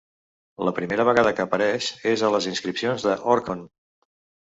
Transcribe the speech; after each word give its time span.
La 0.67 0.73
primera 0.77 1.05
vegada 1.09 1.35
que 1.41 1.45
apareix 1.45 1.91
és 2.15 2.25
a 2.31 2.35
les 2.39 2.51
inscripcions 2.55 3.09
de 3.11 3.17
l'Orkhon. 3.25 3.67